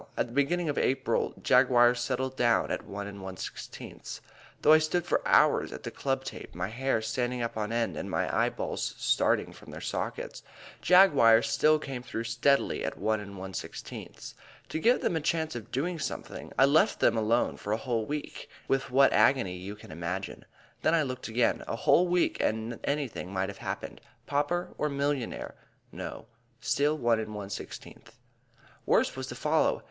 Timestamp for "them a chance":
15.01-15.53